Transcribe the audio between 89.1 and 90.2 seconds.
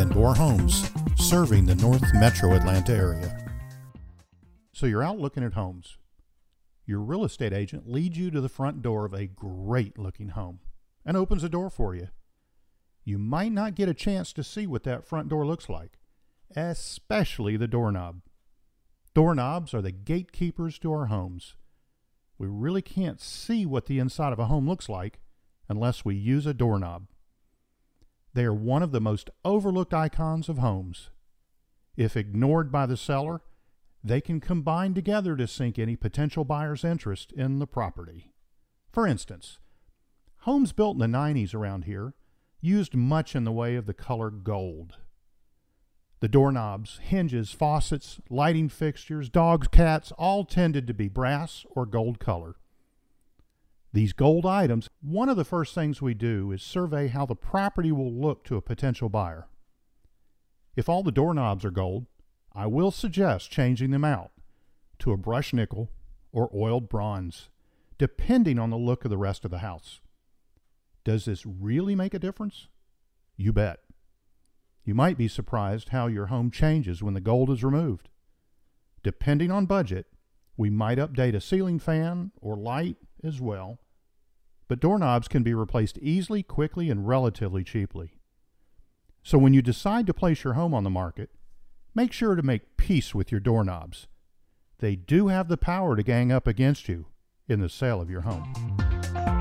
So when you decide to